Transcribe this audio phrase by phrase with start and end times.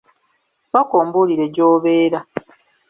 [0.69, 2.19] Sooka ombulire gy'obeera.